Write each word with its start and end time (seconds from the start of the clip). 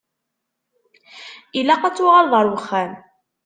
Ilaq 1.59 1.81
ad 1.87 1.95
tuɣaleḍ 1.95 2.33
ar 2.39 2.47
wexxam. 2.51 2.91